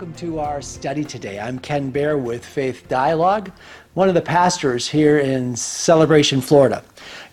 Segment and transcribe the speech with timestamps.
[0.00, 1.38] Welcome to our study today.
[1.38, 3.52] I'm Ken Bear with Faith Dialogue,
[3.92, 6.82] one of the pastors here in Celebration, Florida.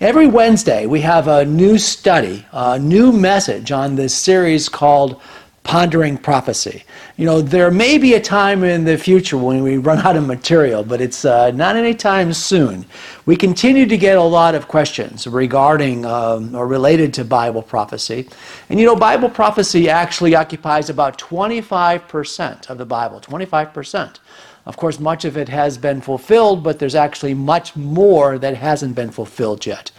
[0.01, 5.21] Every Wednesday, we have a new study, a new message on this series called
[5.67, 6.85] Pondering Prophecy.
[7.17, 10.25] You know, there may be a time in the future when we run out of
[10.25, 12.85] material, but it's uh, not anytime soon.
[13.25, 18.29] We continue to get a lot of questions regarding um, or related to Bible prophecy.
[18.69, 24.19] And you know, Bible prophecy actually occupies about 25% of the Bible, 25%.
[24.65, 28.95] Of course, much of it has been fulfilled, but there's actually much more that hasn't
[28.95, 29.91] been fulfilled yet.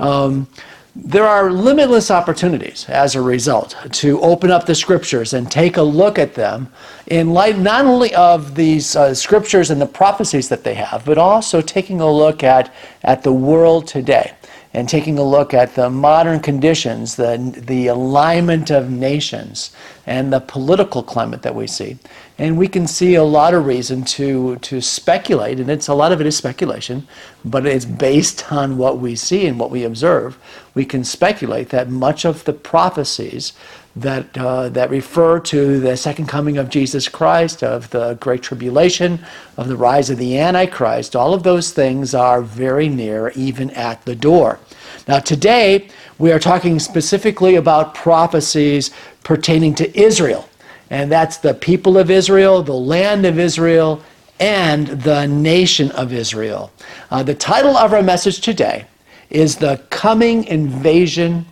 [0.00, 0.48] Um,
[0.94, 5.82] there are limitless opportunities as a result to open up the scriptures and take a
[5.82, 6.70] look at them
[7.06, 11.16] in light not only of these uh, scriptures and the prophecies that they have, but
[11.16, 14.32] also taking a look at, at the world today
[14.74, 19.70] and taking a look at the modern conditions, the, the alignment of nations,
[20.06, 21.98] and the political climate that we see.
[22.38, 26.10] And we can see a lot of reason to, to speculate, and it's a lot
[26.10, 27.06] of it is speculation,
[27.44, 30.38] but it's based on what we see and what we observe.
[30.74, 33.52] We can speculate that much of the prophecies
[33.96, 39.24] that, uh, that refer to the second coming of Jesus Christ, of the Great Tribulation,
[39.56, 44.04] of the rise of the Antichrist, all of those things are very near, even at
[44.04, 44.58] the door.
[45.06, 48.90] Now, today, we are talking specifically about prophecies
[49.24, 50.48] pertaining to Israel.
[50.90, 54.02] And that's the people of Israel, the land of Israel,
[54.38, 56.72] and the nation of Israel.
[57.10, 58.86] Uh, the title of our message today
[59.30, 61.46] is The Coming Invasion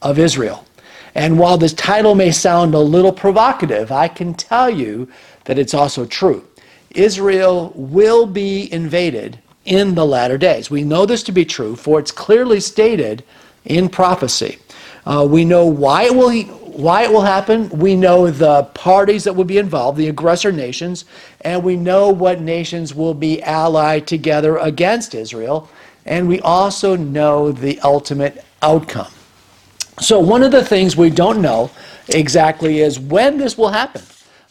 [0.00, 0.64] of Israel.
[1.14, 5.08] And while this title may sound a little provocative, I can tell you
[5.44, 6.46] that it's also true.
[6.90, 10.70] Israel will be invaded in the latter days.
[10.70, 13.22] We know this to be true, for it's clearly stated
[13.64, 14.58] in prophecy.
[15.04, 16.32] Uh, we know why it will
[16.78, 17.68] why it will happen.
[17.70, 21.06] We know the parties that will be involved, the aggressor nations,
[21.40, 25.68] and we know what nations will be allied together against Israel,
[26.06, 29.10] and we also know the ultimate outcome.
[30.00, 31.70] So one of the things we don't know
[32.08, 34.02] exactly is when this will happen.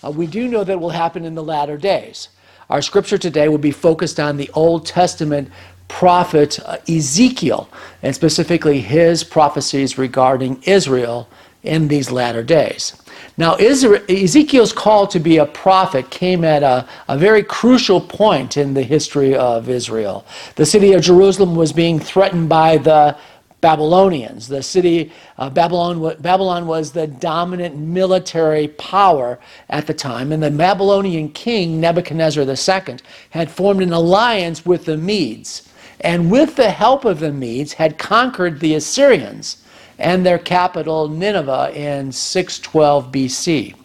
[0.04, 2.30] Uh, we do know that it will happen in the latter days.
[2.70, 5.50] Our scripture today will be focused on the Old Testament
[5.88, 7.70] prophet uh, Ezekiel,
[8.04, 11.30] and specifically his prophecies regarding Israel
[11.64, 13.02] in these latter days.
[13.38, 18.74] Now, Ezekiel's call to be a prophet came at a, a very crucial point in
[18.74, 20.26] the history of Israel.
[20.56, 23.18] The city of Jerusalem was being threatened by the
[23.62, 24.48] Babylonians.
[24.48, 30.52] The city of Babylon, Babylon was the dominant military power at the time, and the
[30.52, 32.98] Babylonian king, Nebuchadnezzar II,
[33.32, 35.68] had formed an alliance with the Medes,
[36.02, 39.64] and with the help of the Medes, had conquered the Assyrians
[39.98, 43.76] and their capital, Nineveh, in 612 BC.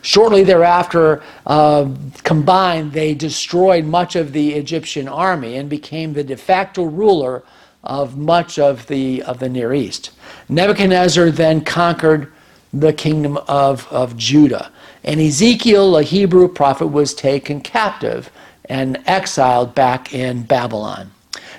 [0.00, 1.90] Shortly thereafter, uh,
[2.22, 7.42] combined, they destroyed much of the Egyptian army and became the de facto ruler
[7.88, 10.12] of much of the, of the Near East.
[10.48, 12.32] Nebuchadnezzar then conquered
[12.72, 14.70] the kingdom of, of Judah.
[15.04, 18.30] And Ezekiel, a Hebrew prophet, was taken captive
[18.66, 21.10] and exiled back in Babylon.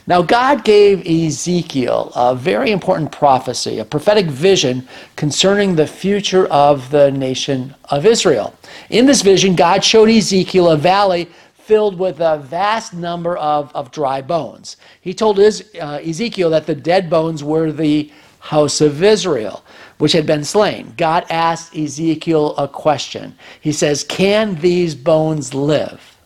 [0.05, 6.89] Now, God gave Ezekiel a very important prophecy, a prophetic vision concerning the future of
[6.89, 8.55] the nation of Israel.
[8.89, 11.29] In this vision, God showed Ezekiel a valley
[11.69, 14.77] filled with a vast number of, of dry bones.
[15.01, 19.63] He told his, uh, Ezekiel that the dead bones were the house of Israel,
[19.99, 20.95] which had been slain.
[20.97, 23.35] God asked Ezekiel a question.
[23.61, 26.17] He says, Can these bones live?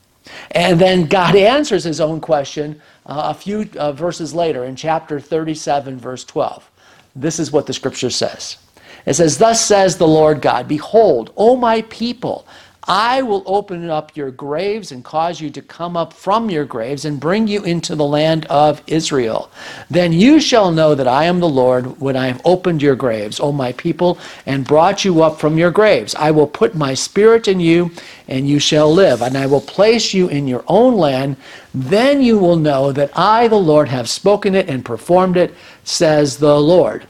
[0.52, 5.20] And then God answers his own question uh, a few uh, verses later in chapter
[5.20, 6.72] 37, verse 12.
[7.18, 8.60] This is what the scripture says.
[9.06, 12.48] It says, Thus says the Lord God, Behold, O my people,
[12.86, 17.06] I will open up your graves and cause you to come up from your graves
[17.06, 19.50] and bring you into the land of Israel.
[19.90, 23.40] Then you shall know that I am the Lord when I have opened your graves,
[23.40, 26.14] O my people, and brought you up from your graves.
[26.16, 27.90] I will put my spirit in you,
[28.28, 31.38] and you shall live, and I will place you in your own land.
[31.74, 35.54] Then you will know that I, the Lord, have spoken it and performed it,
[35.86, 37.08] says the Lord.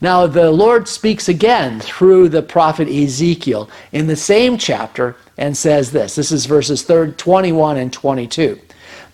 [0.00, 5.92] Now, the Lord speaks again through the prophet Ezekiel in the same chapter and says
[5.92, 6.14] this.
[6.14, 8.60] This is verses 21 and 22.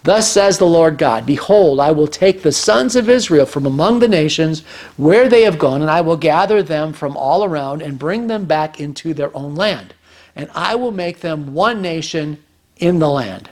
[0.02, 3.98] Thus says the Lord God Behold, I will take the sons of Israel from among
[3.98, 4.62] the nations
[4.96, 8.46] where they have gone, and I will gather them from all around and bring them
[8.46, 9.94] back into their own land.
[10.34, 12.42] And I will make them one nation
[12.76, 13.50] in the land.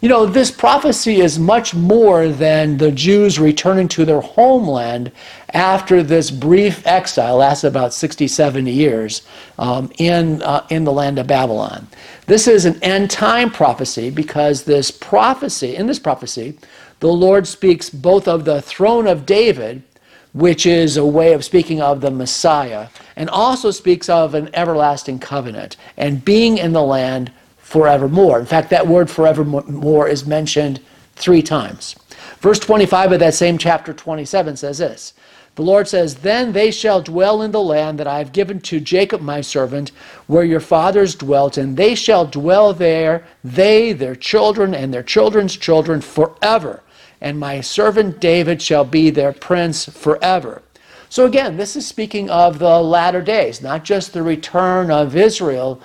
[0.00, 5.12] You know, this prophecy is much more than the Jews returning to their homeland
[5.52, 9.20] after this brief exile, lasts about 67 years,
[9.58, 11.86] um, in, uh, in the land of Babylon.
[12.24, 16.56] This is an end time prophecy because this prophecy, in this prophecy,
[17.00, 19.82] the Lord speaks both of the throne of David,
[20.32, 25.18] which is a way of speaking of the Messiah, and also speaks of an everlasting
[25.18, 27.30] covenant and being in the land
[27.70, 28.40] forevermore.
[28.40, 30.80] In fact, that word forevermore is mentioned
[31.14, 31.94] three times.
[32.40, 35.14] Verse 25 of that same chapter 27 says this
[35.54, 38.80] The Lord says, Then they shall dwell in the land that I have given to
[38.80, 39.92] Jacob my servant,
[40.26, 45.56] where your fathers dwelt, and they shall dwell there, they, their children, and their children's
[45.56, 46.82] children forever.
[47.20, 50.62] And my servant David shall be their prince forever.
[51.08, 55.80] So again, this is speaking of the latter days, not just the return of Israel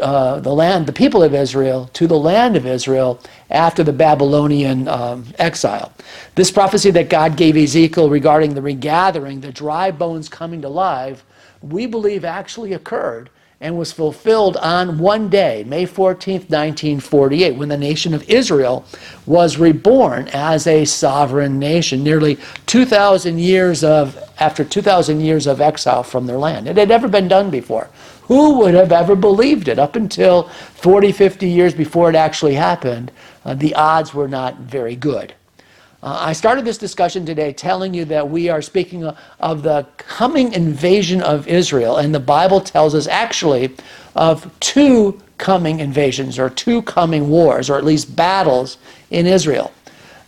[0.00, 3.20] uh, the land, the people of Israel, to the land of Israel
[3.50, 5.92] after the Babylonian um, exile.
[6.36, 11.24] This prophecy that God gave Ezekiel regarding the regathering, the dry bones coming to life,
[11.60, 17.76] we believe actually occurred and was fulfilled on one day, May 14th, 1948, when the
[17.76, 18.86] nation of Israel
[19.26, 26.02] was reborn as a sovereign nation, nearly 2,000 years of, after 2,000 years of exile
[26.02, 26.68] from their land.
[26.68, 27.90] It had never been done before.
[28.30, 29.80] Who would have ever believed it?
[29.80, 33.10] Up until 40, 50 years before it actually happened,
[33.44, 35.34] uh, the odds were not very good.
[36.00, 39.84] Uh, I started this discussion today telling you that we are speaking of, of the
[39.96, 43.74] coming invasion of Israel, and the Bible tells us actually
[44.14, 48.78] of two coming invasions or two coming wars, or at least battles
[49.10, 49.72] in Israel.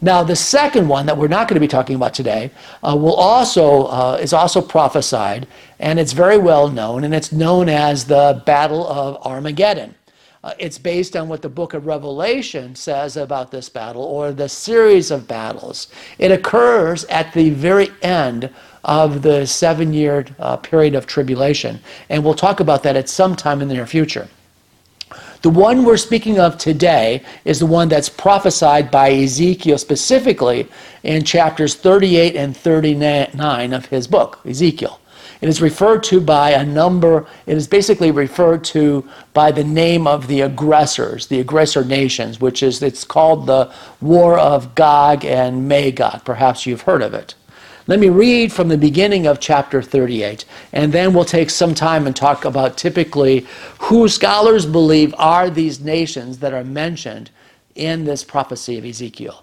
[0.05, 2.51] Now, the second one that we're not going to be talking about today
[2.83, 5.47] uh, will also uh, is also prophesied,
[5.79, 9.95] and it's very well known, and it's known as the Battle of Armageddon.
[10.43, 14.49] Uh, it's based on what the book of Revelation says about this battle, or the
[14.49, 15.87] series of battles.
[16.19, 18.51] It occurs at the very end
[18.83, 21.79] of the seven-year uh, period of tribulation,
[22.09, 24.27] and we'll talk about that at some time in the near future.
[25.43, 30.69] The one we're speaking of today is the one that's prophesied by Ezekiel specifically
[31.03, 35.01] in chapters 38 and 39 of his book, Ezekiel.
[35.41, 39.05] It is referred to by a number, it is basically referred to
[39.35, 44.39] by the name of the aggressors, the aggressor nations, which is, it's called the War
[44.39, 46.25] of Gog and Magog.
[46.25, 47.35] Perhaps you've heard of it.
[47.89, 52.07] Let me read from the beginning of chapter 38, and then we'll take some time
[52.07, 53.45] and talk about typically
[53.81, 57.31] who scholars believe are these nations that are mentioned
[57.75, 59.43] in this prophecy of Ezekiel.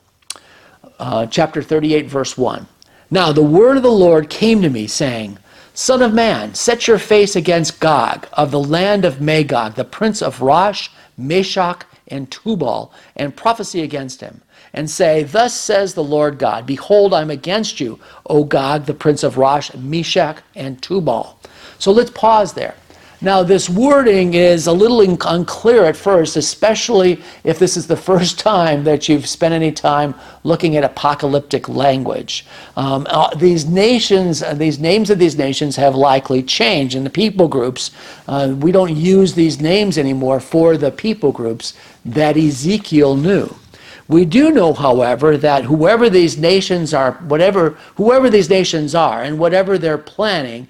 [1.00, 2.66] Uh, chapter 38, verse 1.
[3.12, 5.38] Now the word of the Lord came to me, saying,
[5.74, 10.22] Son of man, set your face against Gog of the land of Magog, the prince
[10.22, 14.42] of Rosh, Meshech, and Tubal, and prophesy against him
[14.74, 19.24] and say, Thus says the Lord God, Behold, I'm against you, O Gog, the prince
[19.24, 21.40] of Rosh, Meshech, and Tubal.
[21.78, 22.76] So let's pause there.
[23.22, 28.40] Now, this wording is a little unclear at first, especially if this is the first
[28.40, 32.46] time that you've spent any time looking at apocalyptic language.
[32.78, 36.96] Um, uh, these nations, uh, these names of these nations have likely changed.
[36.96, 37.92] In the people groups,
[38.30, 41.74] uh, we don't use these names anymore for the people groups
[42.06, 43.54] that Ezekiel knew.
[44.10, 49.38] We do know, however, that whoever these nations are, whatever, whoever these nations are, and
[49.38, 50.68] whatever they're planning,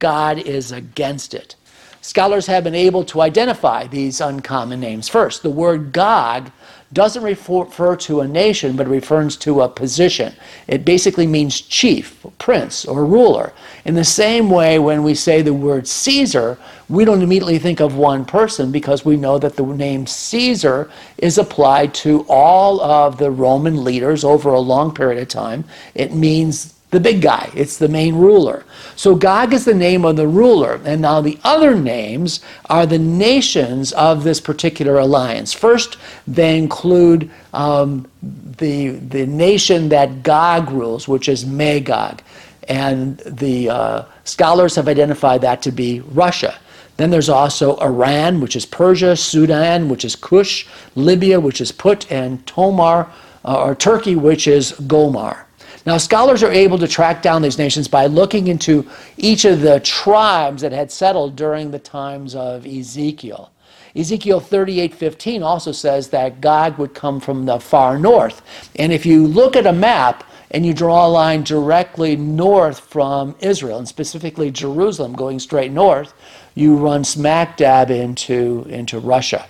[0.00, 1.54] God is against it.
[2.00, 5.08] Scholars have been able to identify these uncommon names.
[5.08, 6.50] First, the word Gog
[6.92, 10.34] doesn't refer to a nation, but refers to a position.
[10.66, 13.52] It basically means chief, prince, or ruler.
[13.84, 17.96] In the same way, when we say the word Caesar, we don't immediately think of
[17.96, 23.30] one person because we know that the name Caesar is applied to all of the
[23.30, 25.64] Roman leaders over a long period of time.
[25.94, 27.50] It means the big guy.
[27.54, 28.64] It's the main ruler.
[28.96, 30.80] So Gog is the name of the ruler.
[30.84, 35.52] And now the other names are the nations of this particular alliance.
[35.52, 42.22] First, they include um, the, the nation that Gog rules, which is Magog.
[42.68, 46.58] And the uh, scholars have identified that to be Russia.
[46.96, 52.10] Then there's also Iran, which is Persia, Sudan, which is Kush, Libya, which is Put,
[52.12, 53.10] and Tomar,
[53.44, 55.46] uh, or Turkey, which is Gomer.
[55.86, 59.80] Now, scholars are able to track down these nations by looking into each of the
[59.80, 63.50] tribes that had settled during the times of Ezekiel.
[63.96, 68.42] Ezekiel 38:15 also says that Gog would come from the far north.
[68.76, 70.22] And if you look at a map
[70.52, 76.12] and you draw a line directly north from Israel, and specifically Jerusalem going straight north,
[76.54, 79.46] you run smack dab into, into Russia.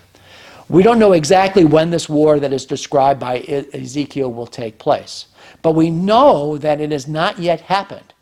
[0.69, 3.39] We don't know exactly when this war that is described by
[3.75, 5.27] Ezekiel will take place,
[5.63, 8.13] but we know that it has not yet happened.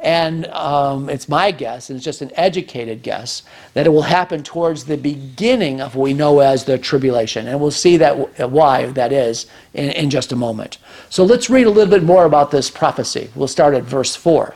[0.00, 4.42] And um, it's my guess, and it's just an educated guess, that it will happen
[4.42, 7.48] towards the beginning of what we know as the tribulation.
[7.48, 10.76] And we'll see that why that is in, in just a moment.
[11.08, 13.30] So let's read a little bit more about this prophecy.
[13.34, 14.54] We'll start at verse 4.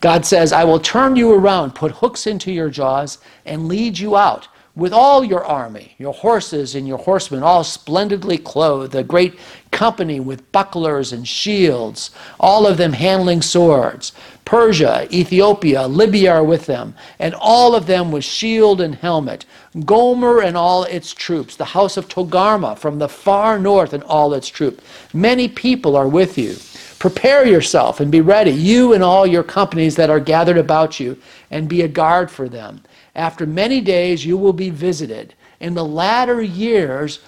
[0.00, 4.16] God says, I will turn you around, put hooks into your jaws, and lead you
[4.16, 4.46] out
[4.76, 9.38] with all your army, your horses and your horsemen, all splendidly clothed, a great
[9.70, 14.12] company with bucklers and shields, all of them handling swords.
[14.44, 19.46] Persia, Ethiopia, Libya are with them, and all of them with shield and helmet.
[19.84, 24.34] Gomer and all its troops, the house of Togarmah from the far north and all
[24.34, 24.82] its troops.
[25.12, 26.56] Many people are with you.
[26.98, 31.16] Prepare yourself and be ready, you and all your companies that are gathered about you,
[31.50, 32.82] and be a guard for them.
[33.14, 35.34] After many days you will be visited.
[35.60, 37.20] In the latter years,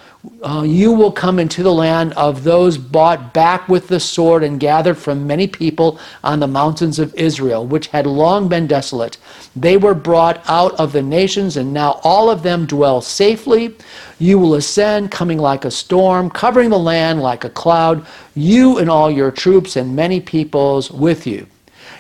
[0.43, 4.59] uh, you will come into the land of those bought back with the sword and
[4.59, 9.17] gathered from many people on the mountains of Israel, which had long been desolate.
[9.55, 13.77] They were brought out of the nations, and now all of them dwell safely.
[14.19, 18.91] You will ascend, coming like a storm, covering the land like a cloud, you and
[18.91, 21.47] all your troops and many peoples with you.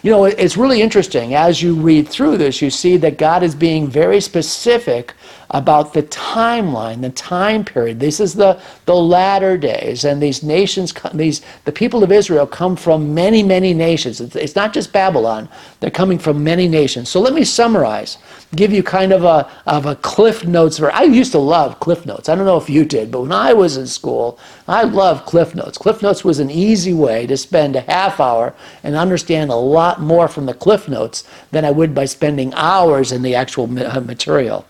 [0.07, 1.35] You know, it's really interesting.
[1.35, 5.15] As you read through this, you see that God is being very specific
[5.50, 8.00] about the timeline, the time period.
[8.00, 12.76] This is the, the latter days, and these nations, these the people of Israel come
[12.76, 14.21] from many, many nations.
[14.21, 15.49] It's, not just Babylon;
[15.81, 17.09] they're coming from many nations.
[17.09, 18.19] So let me summarize,
[18.55, 20.81] give you kind of a of a Cliff Notes.
[20.81, 22.29] I used to love Cliff Notes.
[22.29, 25.55] I don't know if you did, but when I was in school, I loved Cliff
[25.55, 25.79] Notes.
[25.79, 30.00] Cliff Notes was an easy way to spend a half hour and understand a lot
[30.00, 34.00] more from the Cliff Notes than I would by spending hours in the actual uh,
[34.00, 34.67] material.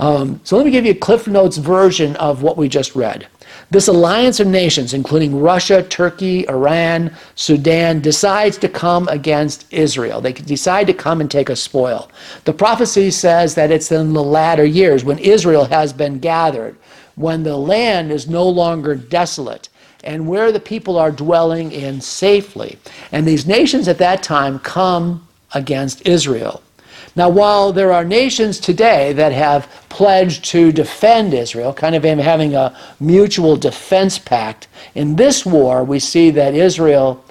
[0.00, 3.28] Um, so let me give you a Cliff Notes version of what we just read.
[3.70, 10.20] This alliance of nations, including Russia, Turkey, Iran, Sudan, decides to come against Israel.
[10.22, 12.10] They decide to come and take a spoil.
[12.44, 16.76] The prophecy says that it's in the latter years when Israel has been gathered,
[17.16, 19.68] when the land is no longer desolate,
[20.02, 22.78] and where the people are dwelling in safely.
[23.12, 26.62] And these nations at that time come against Israel.
[27.16, 32.54] Now, while there are nations today that have pledged to defend Israel, kind of having
[32.54, 37.24] a mutual defense pact, in this war we see that Israel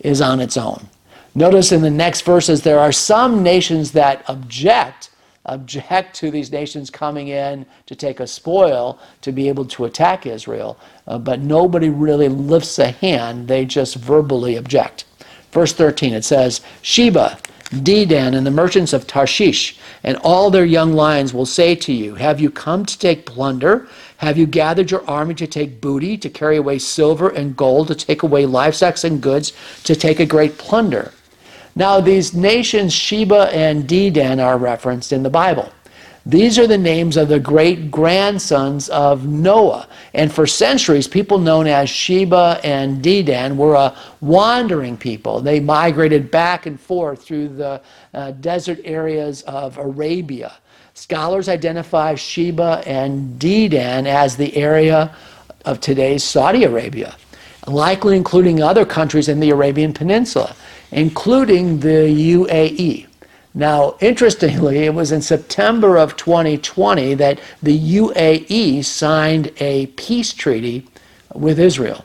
[0.00, 0.88] is on its own.
[1.34, 5.10] Notice in the next verses there are some nations that object
[5.48, 10.26] object to these nations coming in to take a spoil to be able to attack
[10.26, 15.04] Israel, uh, but nobody really lifts a hand, they just verbally object.
[15.52, 17.38] Verse 13 it says, Sheba
[17.70, 22.14] Dedan and the merchants of Tarshish and all their young lions will say to you,
[22.14, 23.88] Have you come to take plunder?
[24.18, 27.94] Have you gathered your army to take booty, to carry away silver and gold, to
[27.94, 29.52] take away livestock and goods,
[29.84, 31.12] to take a great plunder?
[31.76, 35.70] Now, these nations, Sheba and Dedan, are referenced in the Bible.
[36.26, 39.86] These are the names of the great grandsons of Noah.
[40.18, 45.40] And for centuries, people known as Sheba and Dedan were a wandering people.
[45.40, 47.80] They migrated back and forth through the
[48.12, 50.54] uh, desert areas of Arabia.
[50.94, 55.14] Scholars identify Sheba and Dedan as the area
[55.64, 57.14] of today's Saudi Arabia,
[57.68, 60.56] likely including other countries in the Arabian Peninsula,
[60.90, 63.07] including the UAE.
[63.54, 70.86] Now, interestingly, it was in September of 2020 that the UAE signed a peace treaty
[71.34, 72.04] with Israel.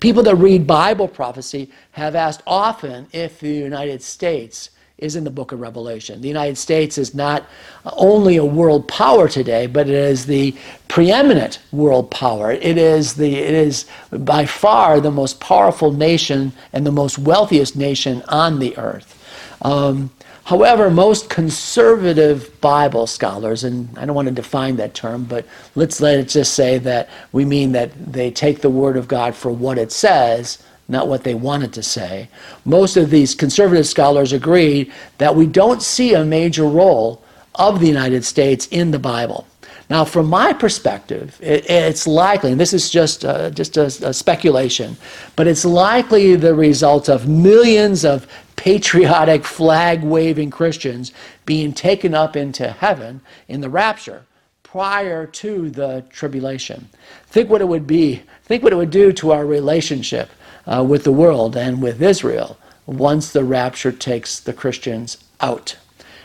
[0.00, 5.30] People that read Bible prophecy have asked often if the United States is in the
[5.30, 6.20] book of Revelation.
[6.20, 7.44] The United States is not
[7.84, 10.54] only a world power today, but it is the
[10.88, 12.52] preeminent world power.
[12.52, 17.76] It is, the, it is by far the most powerful nation and the most wealthiest
[17.76, 19.20] nation on the earth.
[19.64, 20.10] Um,
[20.44, 26.00] however, most conservative Bible scholars, and I don't want to define that term, but let's
[26.00, 29.50] let it just say that we mean that they take the Word of God for
[29.50, 32.28] what it says, not what they wanted to say.
[32.66, 37.22] Most of these conservative scholars agree that we don't see a major role
[37.54, 39.46] of the United States in the Bible.
[39.90, 44.14] Now, from my perspective, it, it's likely, and this is just, uh, just a, a
[44.14, 44.96] speculation,
[45.36, 51.12] but it's likely the result of millions of patriotic, flag waving Christians
[51.46, 54.24] being taken up into heaven in the rapture
[54.62, 56.88] prior to the tribulation.
[57.26, 60.30] Think what it would be, think what it would do to our relationship
[60.66, 65.76] uh, with the world and with Israel once the rapture takes the Christians out.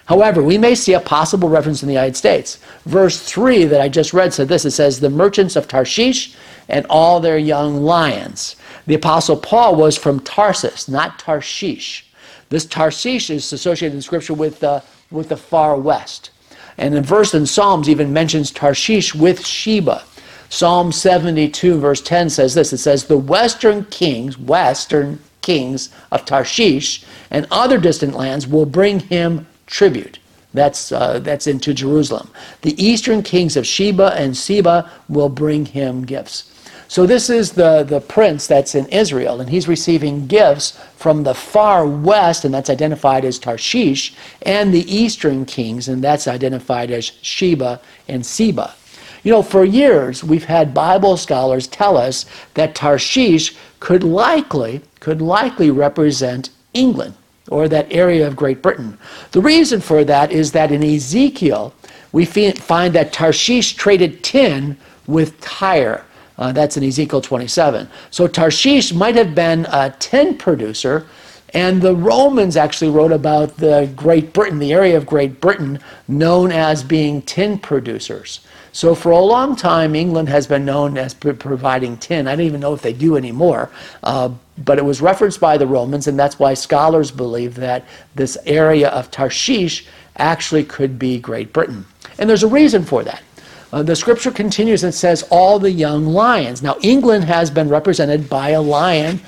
[0.05, 2.57] However, we may see a possible reference in the United States.
[2.85, 6.35] Verse 3 that I just read said this it says, The merchants of Tarshish
[6.67, 8.55] and all their young lions.
[8.87, 12.08] The Apostle Paul was from Tarsus, not Tarshish.
[12.49, 16.31] This Tarshish is associated in Scripture with the, with the far west.
[16.77, 20.03] And the verse in Psalms even mentions Tarshish with Sheba.
[20.49, 27.05] Psalm 72, verse 10 says this it says, The western kings, western kings of Tarshish
[27.29, 30.19] and other distant lands will bring him tribute.
[30.53, 32.31] That's, uh, that's into Jerusalem.
[32.63, 36.48] The eastern kings of Sheba and Seba will bring him gifts.
[36.89, 41.35] So this is the, the prince that's in Israel, and he's receiving gifts from the
[41.35, 47.05] far west, and that's identified as Tarshish, and the eastern kings, and that's identified as
[47.21, 48.73] Sheba and Seba.
[49.21, 55.21] You know, for years we've had Bible scholars tell us that Tarshish could likely could
[55.21, 57.13] likely represent England
[57.49, 58.97] or that area of Great Britain.
[59.31, 61.71] The reason for that is that in Ezekiel,
[62.11, 66.03] we find that Tarshish traded tin with Tyre.
[66.39, 67.87] Uh, that's in Ezekiel 27.
[68.11, 71.05] So Tarshish might have been a tin producer,
[71.53, 76.51] and the Romans actually wrote about the Great Britain, the area of Great Britain, known
[76.53, 78.39] as being tin producers.
[78.71, 82.27] So for a long time, England has been known as providing tin.
[82.27, 83.69] I don't even know if they do anymore.
[84.03, 84.29] Uh,
[84.63, 88.89] but it was referenced by the Romans, and that's why scholars believe that this area
[88.89, 89.85] of Tarshish
[90.17, 91.85] actually could be Great Britain.
[92.17, 93.23] And there's a reason for that.
[93.71, 96.61] Uh, the scripture continues and says, all the young lions.
[96.63, 99.19] Now, England has been represented by a lion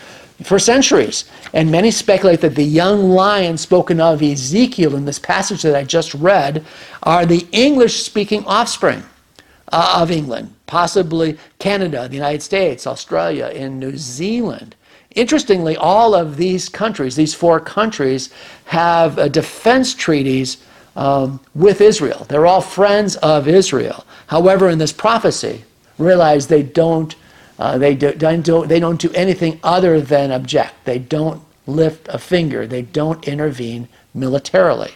[0.43, 1.25] for centuries.
[1.53, 5.83] And many speculate that the young lion spoken of Ezekiel in this passage that I
[5.83, 6.65] just read
[7.03, 9.03] are the English speaking offspring
[9.71, 14.75] uh, of England, possibly Canada, the United States, Australia, and New Zealand.
[15.15, 18.33] Interestingly, all of these countries, these four countries,
[18.65, 20.63] have uh, defense treaties
[20.95, 22.25] um, with Israel.
[22.29, 24.05] They're all friends of Israel.
[24.31, 25.65] However, in this prophecy,
[25.97, 27.13] realize they don't,
[27.59, 30.85] uh, they, do, don't, they don't do anything other than object.
[30.85, 32.65] They don't lift a finger.
[32.65, 34.93] They don't intervene militarily.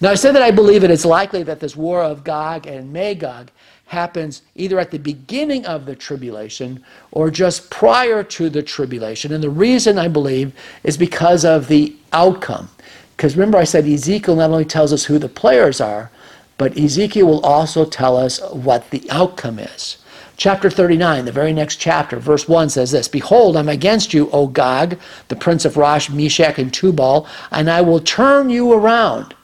[0.00, 2.90] Now, I said that I believe it is likely that this war of Gog and
[2.90, 3.50] Magog
[3.84, 9.30] happens either at the beginning of the tribulation or just prior to the tribulation.
[9.34, 12.70] And the reason I believe is because of the outcome.
[13.14, 16.10] Because remember, I said Ezekiel not only tells us who the players are,
[16.58, 19.98] but Ezekiel will also tell us what the outcome is.
[20.36, 24.48] Chapter 39, the very next chapter, verse 1 says this Behold, I'm against you, O
[24.48, 29.34] Gog, the prince of Rosh, Meshech, and Tubal, and I will turn you around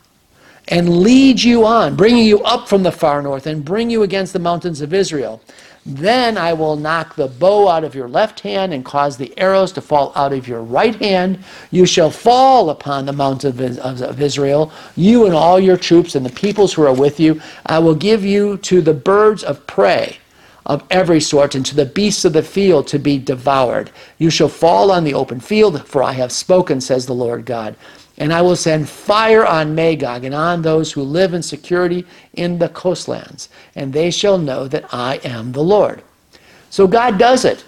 [0.70, 4.32] and lead you on, bringing you up from the far north and bring you against
[4.32, 5.42] the mountains of Israel.
[5.86, 9.72] Then I will knock the bow out of your left hand and cause the arrows
[9.72, 11.42] to fall out of your right hand.
[11.70, 16.30] You shall fall upon the mountains of Israel, you and all your troops and the
[16.30, 17.40] peoples who are with you.
[17.66, 20.18] I will give you to the birds of prey
[20.66, 23.90] of every sort and to the beasts of the field to be devoured.
[24.18, 27.74] You shall fall on the open field, for I have spoken, says the Lord God.
[28.20, 32.58] And I will send fire on Magog and on those who live in security in
[32.58, 36.02] the coastlands, and they shall know that I am the Lord.
[36.68, 37.64] So God does it.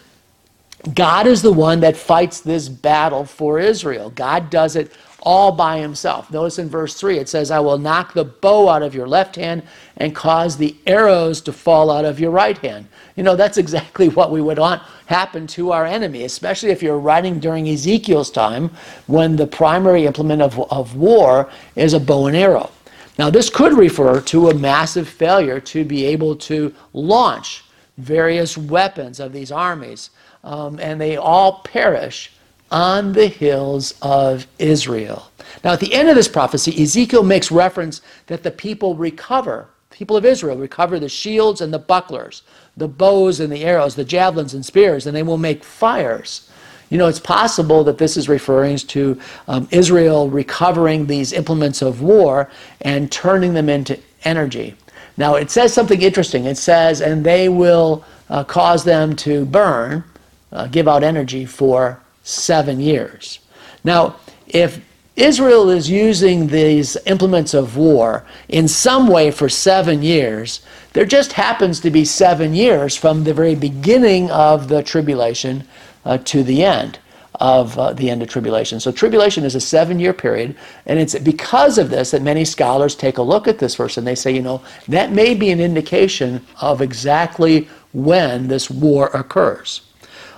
[0.95, 4.11] God is the one that fights this battle for Israel.
[4.11, 6.31] God does it all by himself.
[6.31, 9.37] Notice in verse 3 it says, I will knock the bow out of your left
[9.37, 9.63] hand
[9.97, 12.89] and cause the arrows to fall out of your right hand.
[13.17, 16.99] You know, that's exactly what we would want happen to our enemy, especially if you're
[16.99, 18.71] writing during Ezekiel's time
[19.07, 22.71] when the primary implement of, of war is a bow and arrow.
[23.19, 27.65] Now, this could refer to a massive failure to be able to launch
[27.99, 30.11] various weapons of these armies,
[30.43, 32.33] um, and they all perish
[32.73, 35.31] on the hills of Israel.
[35.63, 40.17] Now, at the end of this prophecy, Ezekiel makes reference that the people recover, people
[40.17, 42.43] of Israel recover the shields and the bucklers,
[42.77, 46.51] the bows and the arrows, the javelins and spears, and they will make fires.
[46.89, 52.03] You know, it's possible that this is referring to um, Israel recovering these implements of
[52.03, 54.75] war and turning them into energy.
[55.17, 56.47] Now, it says something interesting.
[56.47, 60.05] It says, and they will uh, cause them to burn,
[60.53, 63.41] uh, give out energy for seven years.
[63.85, 64.81] Now, if
[65.17, 70.63] Israel is using these implements of war in some way for seven years,
[70.95, 75.65] there just happens to be seven years from the very beginning of the tribulation
[76.05, 76.99] uh, to the end.
[77.41, 78.79] of uh, the end of tribulation.
[78.79, 80.55] So tribulation is a seven-year period,
[80.87, 84.07] and it's because of this that many scholars take a look at this verse and
[84.07, 89.81] they say, you know, that may be an indication of exactly when this war occurs.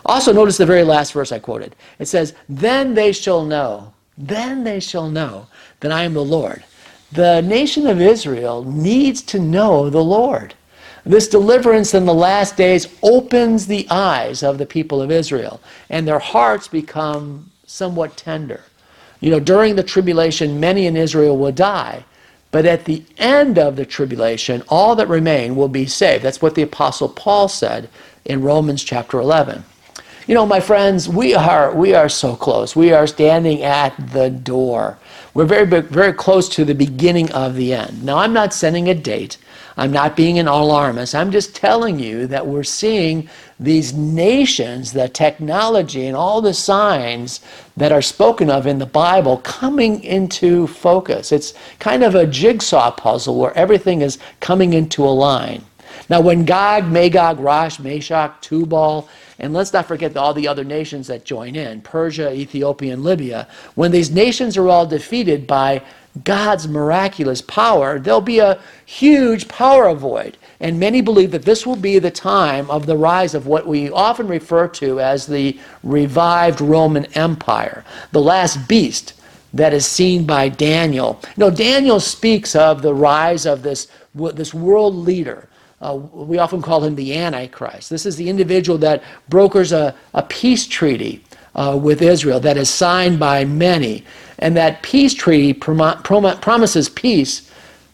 [0.07, 1.75] Also, notice the very last verse I quoted.
[1.99, 5.47] It says, Then they shall know, then they shall know
[5.81, 6.65] that I am the Lord.
[7.13, 10.55] The nation of Israel needs to know the Lord.
[11.07, 16.09] This deliverance in the last days opens the eyes of the people of Israel, and
[16.09, 18.63] their hearts become somewhat tender.
[19.21, 22.05] You know, during the tribulation, many in Israel will die,
[22.51, 26.25] but at the end of the tribulation, all that remain will be saved.
[26.25, 27.89] That's what the Apostle Paul said
[28.25, 29.65] in Romans chapter 11.
[30.27, 32.75] You know, my friends, we are, we are so close.
[32.75, 34.97] We are standing at the door.
[35.35, 38.03] We're very, very close to the beginning of the end.
[38.03, 39.37] Now, I'm not sending a date.
[39.77, 41.15] I'm not being an alarmist.
[41.15, 43.29] I'm just telling you that we're seeing
[43.61, 47.41] these nations, the technology, and all the signs
[47.77, 51.33] that are spoken of in the Bible coming into focus.
[51.33, 55.63] It's kind of a jigsaw puzzle where everything is coming into a line.
[56.09, 61.07] Now, when Gog, Magog, Rosh, Meshech, Tubal, and let's not forget all the other nations
[61.09, 65.83] that join in Persia, Ethiopia, and Libya when these nations are all defeated by
[66.23, 70.37] God's miraculous power, there'll be a huge power void.
[70.61, 73.91] And many believe that this will be the time of the rise of what we
[73.91, 79.15] often refer to as the revived Roman Empire, the last beast
[79.53, 81.21] that is seen by Daniel.
[81.37, 85.49] Know, Daniel speaks of the rise of this, this world leader.
[85.85, 87.91] Uh, we often call him the Antichrist.
[87.91, 91.23] This is the individual that brokers a, a peace treaty
[91.55, 94.03] uh, with Israel that is signed by many.
[94.39, 97.51] And that peace treaty prom- prom- promises peace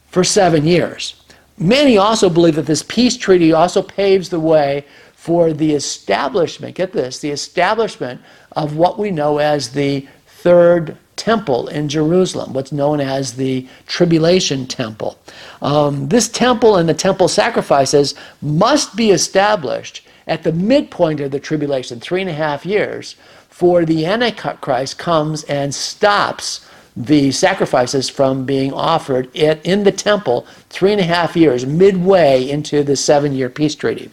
[0.07, 1.20] for seven years.
[1.59, 6.92] Many also believe that this peace treaty also paves the way for the establishment, get
[6.92, 8.20] this, the establishment
[8.53, 14.66] of what we know as the third temple in Jerusalem, what's known as the Tribulation
[14.66, 15.18] Temple.
[15.61, 21.40] Um, this temple and the temple sacrifices must be established at the midpoint of the
[21.40, 23.16] tribulation, three and a half years,
[23.49, 30.92] for the Antichrist comes and stops the sacrifices from being offered in the temple three
[30.92, 34.11] and a half years, midway into the seven year peace treaty.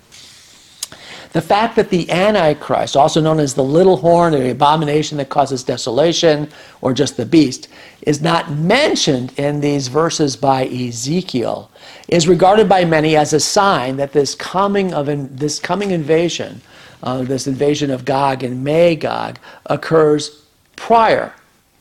[1.33, 5.29] The fact that the Antichrist, also known as the little horn or the abomination that
[5.29, 6.49] causes desolation,
[6.81, 7.67] or just the beast,
[8.01, 11.69] is not mentioned in these verses by Ezekiel
[12.07, 16.61] is regarded by many as a sign that this coming of in, this coming invasion
[17.03, 19.37] uh, this invasion of Gog and Magog
[19.67, 20.43] occurs
[20.75, 21.33] prior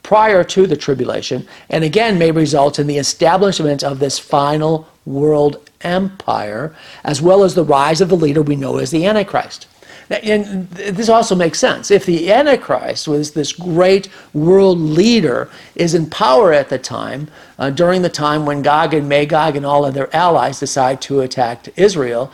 [0.03, 5.66] prior to the tribulation and again may result in the establishment of this final world
[5.83, 9.69] empire as well as the rise of the leader we know as the antichrist
[10.09, 16.09] and this also makes sense if the antichrist was this great world leader is in
[16.09, 19.95] power at the time uh, during the time when gog and magog and all of
[19.95, 22.33] their allies decide to attack israel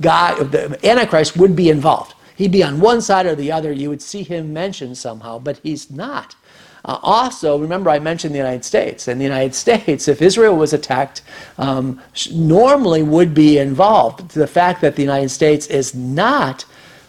[0.00, 2.14] God, the Antichrist would be involved.
[2.36, 3.72] He'd be on one side or the other.
[3.72, 6.36] You would see him mentioned somehow, but he's not.
[6.84, 9.08] Uh, also, remember I mentioned the United States.
[9.08, 11.22] And the United States, if Israel was attacked,
[11.58, 12.00] um,
[12.32, 14.30] normally would be involved.
[14.30, 16.64] The fact that the United States is not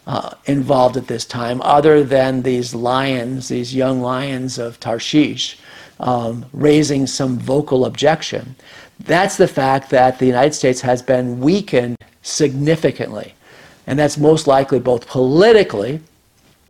[0.07, 5.59] uh, involved at this time, other than these lions, these young lions of Tarshish,
[5.99, 8.55] um, raising some vocal objection.
[8.99, 13.35] That's the fact that the United States has been weakened significantly.
[13.85, 16.01] And that's most likely both politically,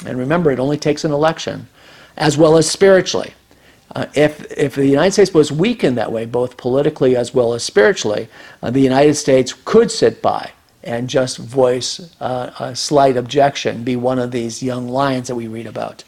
[0.05, 1.67] and remember, it only takes an election,
[2.19, 3.33] as well as spiritually.
[3.95, 7.63] Uh, if, if the United States was weakened that way, both politically as well as
[7.63, 8.27] spiritually,
[8.61, 10.51] uh, the United States could sit by
[10.83, 15.47] and just voice uh, a slight objection, be one of these young lions that we
[15.47, 16.03] read about.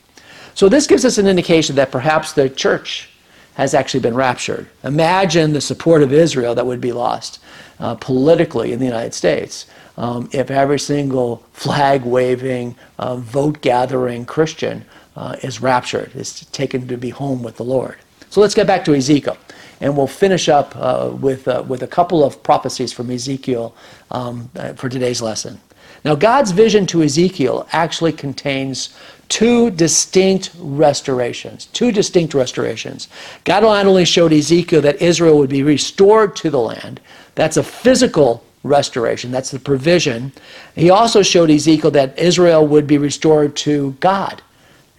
[0.53, 3.09] So this gives us an indication that perhaps the church
[3.55, 4.67] has actually been raptured.
[4.83, 7.39] Imagine the support of Israel that would be lost
[7.79, 9.65] uh, politically in the United States
[9.97, 16.87] um, if every single flag waving, uh, vote gathering Christian uh, is raptured, is taken
[16.87, 17.97] to be home with the Lord.
[18.29, 19.37] So let's get back to Ezekiel.
[19.81, 23.75] And we'll finish up uh, with, uh, with a couple of prophecies from Ezekiel
[24.11, 25.59] um, uh, for today's lesson.
[26.05, 28.95] Now, God's vision to Ezekiel actually contains
[29.27, 31.65] two distinct restorations.
[31.67, 33.07] Two distinct restorations.
[33.43, 37.01] God not only showed Ezekiel that Israel would be restored to the land,
[37.35, 40.31] that's a physical restoration, that's the provision.
[40.75, 44.41] He also showed Ezekiel that Israel would be restored to God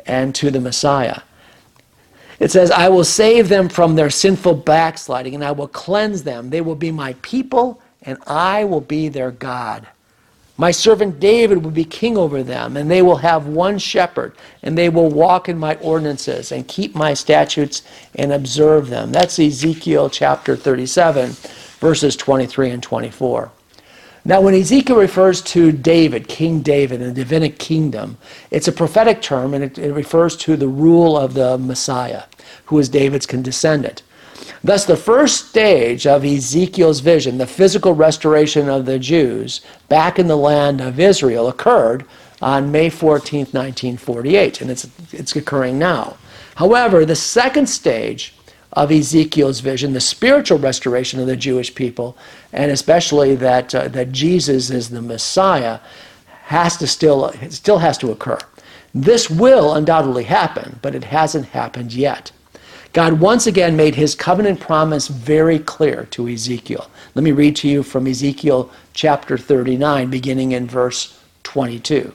[0.07, 1.21] and to the Messiah.
[2.39, 6.51] It says, I will save them from their sinful backsliding, and I will cleanse them.
[6.51, 9.87] They will be my people, and I will be their God.
[10.59, 14.77] My servant David will be king over them, and they will have one shepherd, and
[14.77, 17.83] they will walk in my ordinances and keep my statutes
[18.17, 19.13] and observe them.
[19.13, 21.31] That's Ezekiel chapter 37,
[21.81, 23.51] verses 23 and 24.
[24.25, 28.19] Now, when Ezekiel refers to David, King David, and the Davidic kingdom,
[28.53, 32.25] it's a prophetic term and it, it refers to the rule of the Messiah,
[32.67, 34.03] who is David's descendant.
[34.63, 40.29] Thus, the first stage of Ezekiel's vision, the physical restoration of the Jews back in
[40.29, 42.05] the land of Israel, occurred
[42.41, 46.17] on May 14, 1948, and it's, it's occurring now.
[46.55, 48.35] However, the second stage
[48.73, 52.17] of Ezekiel's vision, the spiritual restoration of the Jewish people,
[52.53, 55.81] and especially that, uh, that Jesus is the Messiah,
[56.45, 58.39] has to still, still has to occur.
[58.95, 62.33] This will undoubtedly happen, but it hasn't happened yet.
[62.93, 66.91] God once again made his covenant promise very clear to Ezekiel.
[67.15, 72.13] Let me read to you from Ezekiel chapter 39, beginning in verse 22.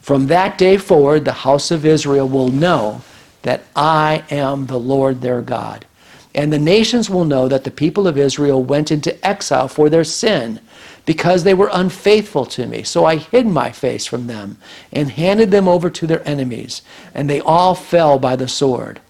[0.00, 3.02] From that day forward, the house of Israel will know
[3.48, 5.86] that I am the Lord their God.
[6.34, 10.04] And the nations will know that the people of Israel went into exile for their
[10.04, 10.60] sin
[11.06, 12.82] because they were unfaithful to me.
[12.82, 14.58] So I hid my face from them
[14.92, 16.82] and handed them over to their enemies,
[17.14, 19.00] and they all fell by the sword.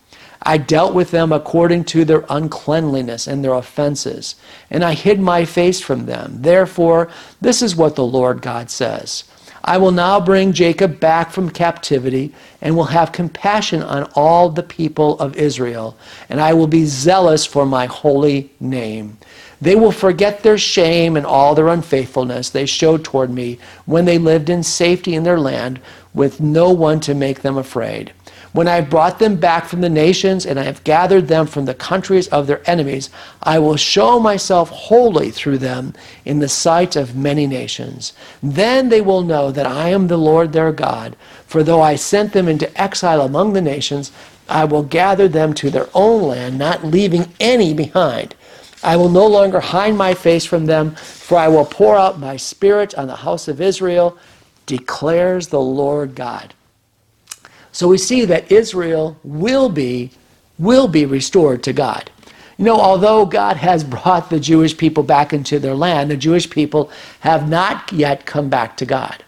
[0.41, 4.37] I dealt with them according to their uncleanliness and their offenses,
[4.71, 6.43] and I hid my face from them.
[6.43, 9.25] Therefore, this is what the Lord God says
[9.65, 14.63] I will now bring Jacob back from captivity and will have compassion on all the
[14.63, 15.97] people of Israel,
[16.29, 19.19] and I will be zealous for my holy name.
[19.61, 24.19] They will forget their shame and all their unfaithfulness they showed toward me when they
[24.19, 25.81] lived in safety in their land
[26.15, 28.13] with no one to make them afraid.
[28.59, 31.67] When I have brought them back from the nations and I have gathered them from
[31.67, 33.09] the countries of their enemies,
[33.41, 35.95] I will show myself holy through them
[36.25, 38.15] in the sight of many nations.
[38.43, 41.15] Then they will know that I am the Lord their God.
[41.47, 44.11] For though I sent them into exile among the nations,
[44.49, 48.35] I will gather them to their own land, not leaving any behind.
[48.83, 52.37] I will no longer hide my face from them, for I will pour out my
[52.37, 54.19] spirit on the house of Israel,
[54.67, 56.55] declares the Lord God.
[57.79, 60.11] So we see that Israel will be,
[60.59, 62.11] will be restored to God.
[62.57, 66.51] You know, although God has brought the Jewish people back into their land, the Jewish
[66.51, 69.23] people have not yet come back to God.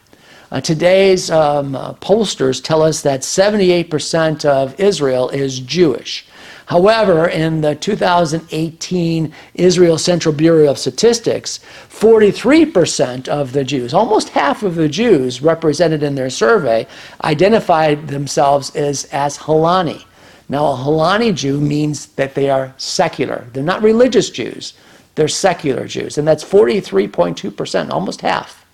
[0.50, 6.26] Uh, today's um, uh, pollsters tell us that 78% of Israel is Jewish.
[6.70, 14.62] However, in the 2018 Israel Central Bureau of Statistics, 43% of the Jews, almost half
[14.62, 16.86] of the Jews represented in their survey,
[17.24, 20.04] identified themselves as, as Hiloni.
[20.48, 23.48] Now, a Hiloni Jew means that they are secular.
[23.52, 24.74] They're not religious Jews,
[25.16, 26.18] they're secular Jews.
[26.18, 28.64] And that's 43.2%, almost half.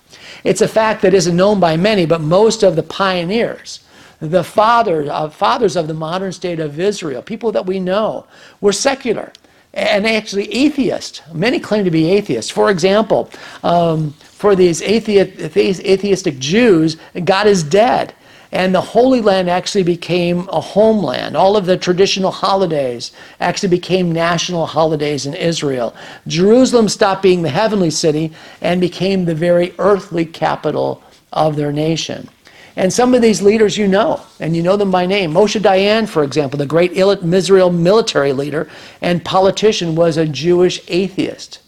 [0.45, 3.86] It's a fact that isn't known by many, but most of the pioneers
[4.20, 8.26] the fathers, uh, fathers of the modern state of Israel, people that we know,
[8.61, 9.33] were secular
[9.74, 11.22] and actually atheist.
[11.33, 12.50] Many claim to be atheists.
[12.50, 13.31] For example,
[13.62, 18.14] um, for these atheistic Jews, God is dead.
[18.52, 21.37] And the Holy Land actually became a homeland.
[21.37, 25.94] All of the traditional holidays actually became national holidays in Israel.
[26.26, 31.02] Jerusalem stopped being the heavenly city and became the very earthly capital
[31.33, 32.31] of their nation.
[32.77, 35.33] And some of these leaders you know, and you know them by name.
[35.33, 38.69] Moshe Dayan, for example, the great Israel military leader
[39.01, 41.61] and politician, was a Jewish atheist.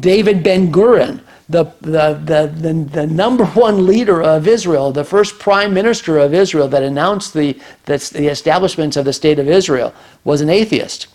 [0.00, 5.72] David Ben Gurion, the, the, the, the, number one leader of Israel, the first prime
[5.72, 9.94] minister of Israel that announced the, the, the establishment of the state of Israel,
[10.24, 11.06] was an atheist.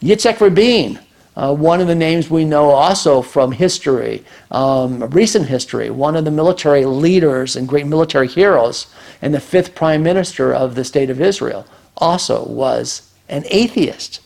[0.00, 1.00] Yitzhak Rabin,
[1.38, 6.24] uh, one of the names we know also from history, um, recent history, one of
[6.24, 8.88] the military leaders and great military heroes,
[9.22, 11.64] and the fifth prime minister of the state of Israel,
[11.96, 14.20] also was an atheist.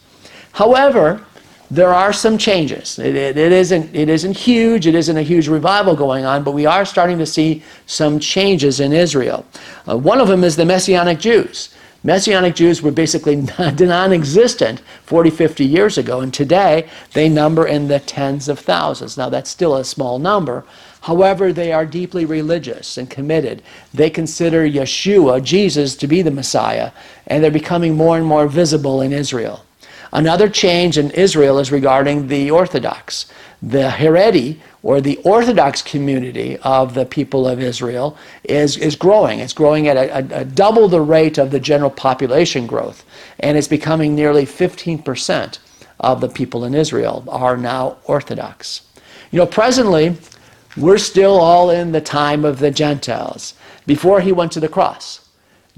[0.52, 1.22] However,
[1.70, 2.98] there are some changes.
[2.98, 6.52] It, it, it, isn't, it isn't huge, it isn't a huge revival going on, but
[6.52, 9.44] we are starting to see some changes in Israel.
[9.86, 11.74] Uh, one of them is the Messianic Jews.
[12.04, 17.88] Messianic Jews were basically non existent 40, 50 years ago, and today they number in
[17.88, 19.16] the tens of thousands.
[19.16, 20.64] Now, that's still a small number.
[21.02, 23.62] However, they are deeply religious and committed.
[23.94, 26.92] They consider Yeshua, Jesus, to be the Messiah,
[27.26, 29.64] and they're becoming more and more visible in Israel.
[30.12, 33.26] Another change in Israel is regarding the Orthodox.
[33.62, 39.40] The Haredi, or the Orthodox community of the people of Israel, is, is growing.
[39.40, 43.04] It's growing at a, a, a double the rate of the general population growth,
[43.40, 45.58] and it's becoming nearly 15%
[46.00, 48.82] of the people in Israel are now Orthodox.
[49.32, 50.18] You know, presently,
[50.76, 53.54] We're still all in the time of the Gentiles
[53.86, 55.21] before he went to the cross.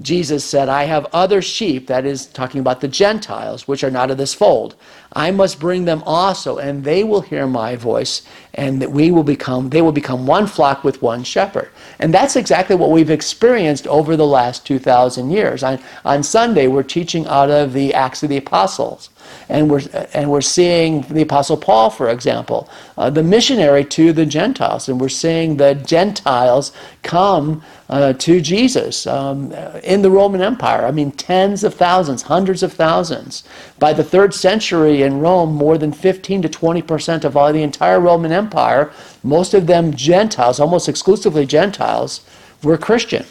[0.01, 4.11] Jesus said, I have other sheep, that is talking about the Gentiles, which are not
[4.11, 4.75] of this fold.
[5.13, 9.23] I must bring them also, and they will hear my voice, and that we will
[9.23, 11.69] become, they will become one flock with one shepherd.
[11.99, 15.63] And that's exactly what we've experienced over the last 2,000 years.
[15.63, 19.09] On, on Sunday, we're teaching out of the Acts of the Apostles.
[19.49, 19.81] And we're,
[20.13, 24.89] and we're seeing the Apostle Paul, for example, uh, the missionary to the Gentiles.
[24.89, 26.71] And we're seeing the Gentiles
[27.03, 29.51] come uh, to Jesus um,
[29.83, 30.85] in the Roman Empire.
[30.85, 33.43] I mean, tens of thousands, hundreds of thousands.
[33.77, 37.63] By the third century in Rome, more than 15 to 20 percent of all the
[37.63, 38.91] entire Roman Empire,
[39.23, 42.21] most of them Gentiles, almost exclusively Gentiles,
[42.63, 43.25] were Christian.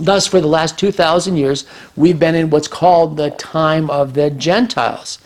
[0.00, 4.30] Thus, for the last 2,000 years, we've been in what's called the time of the
[4.30, 5.18] Gentiles.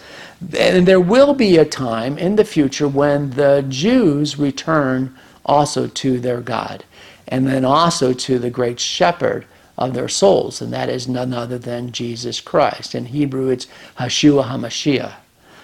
[0.59, 6.19] And there will be a time in the future when the Jews return also to
[6.19, 6.85] their God,
[7.29, 9.47] and then also to the great shepherd
[9.79, 12.95] of their souls, and that is none other than Jesus Christ.
[12.95, 13.67] In Hebrew, it's
[13.99, 15.15] Yeshua HaMashiach.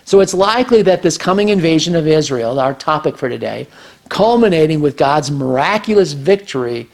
[0.04, 3.68] So it's likely that this coming invasion of Israel, our topic for today,
[4.08, 6.88] culminating with God's miraculous victory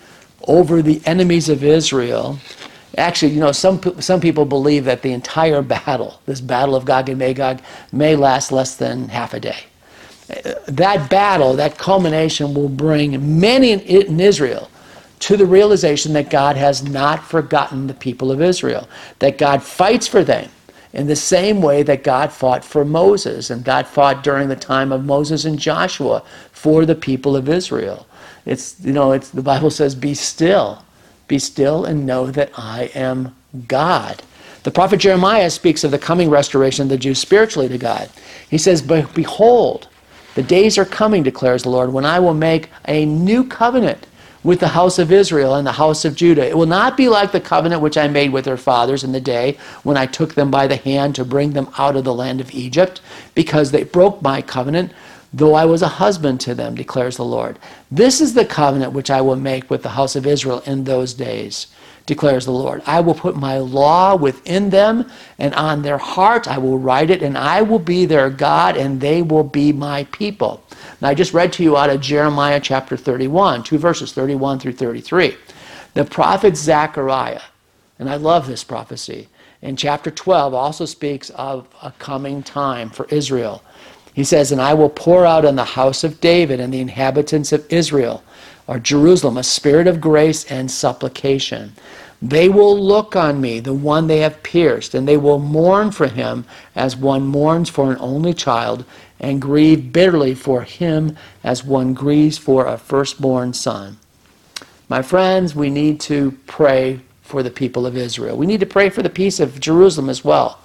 [0.45, 2.39] over the enemies of Israel.
[2.97, 7.09] Actually, you know, some, some people believe that the entire battle, this battle of Gog
[7.09, 7.61] and Magog,
[7.93, 9.65] may last less than half a day.
[10.31, 14.71] Uh, that battle, that culmination, will bring many in Israel
[15.19, 20.07] to the realization that God has not forgotten the people of Israel, that God fights
[20.07, 20.51] for them
[20.93, 24.93] in the same way that God fought for Moses, and God fought during the time
[24.93, 26.23] of Moses and Joshua
[26.53, 28.06] for the people of Israel.
[28.47, 30.83] It's, you know, it's, the Bible says, be still.
[31.29, 33.35] Be still and know that I am
[33.67, 34.23] God.
[34.63, 38.09] The prophet Jeremiah speaks of the coming restoration of the Jews spiritually to God.
[38.49, 39.89] He says, Behold,
[40.35, 44.07] the days are coming, declares the Lord, when I will make a new covenant
[44.47, 46.49] with the house of Israel and the house of Judah.
[46.49, 49.21] It will not be like the covenant which I made with their fathers in the
[49.21, 52.41] day when I took them by the hand to bring them out of the land
[52.41, 53.01] of Egypt,
[53.35, 54.93] because they broke my covenant,
[55.33, 57.59] though I was a husband to them, declares the Lord.
[57.91, 61.15] This is the covenant which I will make with the house of Israel in those
[61.15, 61.67] days,
[62.07, 62.83] declares the Lord.
[62.87, 67.23] I will put my law within them, and on their heart I will write it,
[67.23, 70.63] and I will be their God, and they will be my people.
[71.01, 74.73] Now, I just read to you out of Jeremiah chapter 31, two verses, 31 through
[74.73, 75.37] 33.
[75.95, 77.43] The prophet Zechariah,
[77.99, 79.29] and I love this prophecy,
[79.63, 83.63] in chapter 12 also speaks of a coming time for Israel
[84.17, 87.53] he says, And I will pour out on the house of David and the inhabitants
[87.53, 88.25] of Israel,
[88.67, 91.75] or Jerusalem, a spirit of grace and supplication.
[92.23, 96.07] They will look on me, the one they have pierced, and they will mourn for
[96.07, 98.87] him as one mourns for an only child,
[99.21, 103.99] and grieve bitterly for him as one grieves for a firstborn son.
[104.89, 108.39] My friends, we need to pray for the people of Israel.
[108.39, 110.59] We need to pray for the peace of Jerusalem as well.